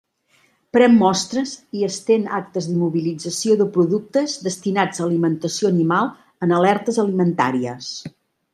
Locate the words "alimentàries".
7.07-7.95